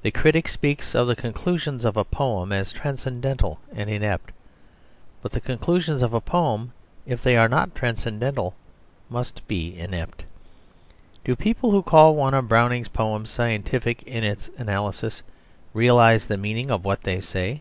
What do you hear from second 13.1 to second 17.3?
scientific in its analysis realise the meaning of what they